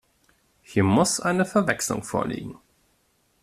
[0.63, 2.57] Hier muss eine Verwechslung vorliegen.